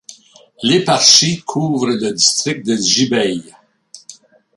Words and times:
L'éparchie 0.63 1.43
couvre 1.43 1.85
le 1.91 2.11
district 2.13 2.65
de 2.65 2.75
Jbeil. 2.75 3.53